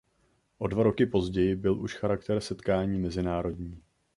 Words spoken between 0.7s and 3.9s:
roky později už byl charakter setkání mezinárodní.